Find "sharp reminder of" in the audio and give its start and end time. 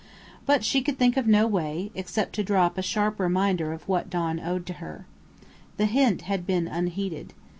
2.81-3.87